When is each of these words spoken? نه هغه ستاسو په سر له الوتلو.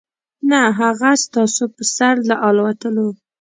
نه 0.49 0.59
هغه 0.79 1.11
ستاسو 1.25 1.63
په 1.75 1.83
سر 1.95 2.15
له 2.29 2.35
الوتلو. 2.47 3.07